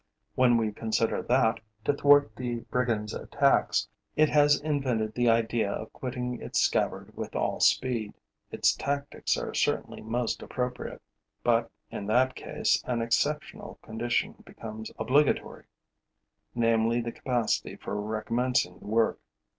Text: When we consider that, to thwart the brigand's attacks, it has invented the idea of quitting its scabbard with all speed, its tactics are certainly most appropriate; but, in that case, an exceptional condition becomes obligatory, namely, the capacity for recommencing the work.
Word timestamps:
When 0.33 0.57
we 0.57 0.71
consider 0.71 1.21
that, 1.21 1.59
to 1.85 1.93
thwart 1.93 2.35
the 2.35 2.61
brigand's 2.71 3.13
attacks, 3.13 3.87
it 4.15 4.29
has 4.29 4.59
invented 4.59 5.13
the 5.13 5.29
idea 5.29 5.71
of 5.71 5.93
quitting 5.93 6.41
its 6.41 6.59
scabbard 6.59 7.15
with 7.15 7.35
all 7.35 7.59
speed, 7.59 8.15
its 8.49 8.73
tactics 8.75 9.37
are 9.37 9.53
certainly 9.53 10.01
most 10.01 10.41
appropriate; 10.41 11.03
but, 11.43 11.69
in 11.91 12.07
that 12.07 12.33
case, 12.33 12.81
an 12.87 12.99
exceptional 13.03 13.77
condition 13.83 14.41
becomes 14.43 14.91
obligatory, 14.97 15.65
namely, 16.55 16.99
the 17.01 17.11
capacity 17.11 17.75
for 17.75 17.93
recommencing 18.01 18.79
the 18.79 18.87
work. 18.87 19.19